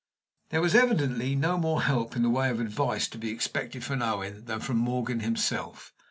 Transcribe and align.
There 0.49 0.61
was, 0.61 0.73
evidently, 0.73 1.35
no 1.35 1.59
more 1.59 1.83
help 1.83 2.15
in 2.15 2.23
the 2.23 2.29
way 2.31 2.49
of 2.49 2.59
advice 2.59 3.07
to 3.09 3.19
be 3.19 3.29
expected 3.29 3.83
from 3.83 4.01
Owen 4.01 4.45
than 4.45 4.59
from 4.59 4.77
Morgan 4.77 5.19
himself. 5.19 5.93